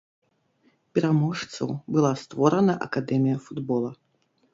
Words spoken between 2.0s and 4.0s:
створана акадэмія футбола.